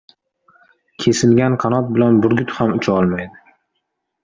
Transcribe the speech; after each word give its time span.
•Kesilgan 1.03 1.59
qanot 1.65 1.93
bilan 1.99 2.19
burgut 2.25 2.57
ham 2.57 2.75
ucha 2.81 2.99
olmaydi. 3.03 3.57